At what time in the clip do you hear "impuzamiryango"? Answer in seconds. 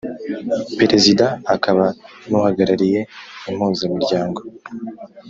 3.49-4.41